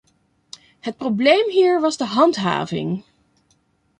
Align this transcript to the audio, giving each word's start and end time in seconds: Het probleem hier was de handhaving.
Het 0.79 0.97
probleem 0.97 1.49
hier 1.49 1.81
was 1.81 1.97
de 1.97 2.05
handhaving. 2.05 3.03